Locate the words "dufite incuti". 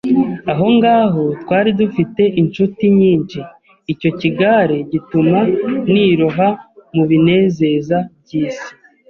1.79-2.85